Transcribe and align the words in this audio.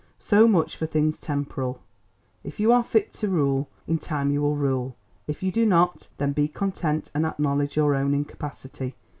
So 0.17 0.47
much 0.47 0.77
for 0.77 0.87
things 0.87 1.19
temporal. 1.19 1.83
If 2.43 2.59
you 2.59 2.71
are 2.71 2.83
fit 2.83 3.13
to 3.13 3.27
rule, 3.27 3.69
in 3.85 3.99
time 3.99 4.31
you 4.31 4.41
will 4.41 4.55
rule; 4.55 4.95
if 5.27 5.43
you 5.43 5.51
do 5.51 5.63
not, 5.63 6.07
then 6.17 6.31
be 6.31 6.47
content 6.47 7.11
and 7.13 7.23
acknowledge 7.23 7.75
your 7.77 7.93
own 7.93 8.15
incapacity. 8.15 8.95